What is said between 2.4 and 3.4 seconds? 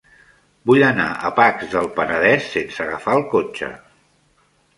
sense agafar el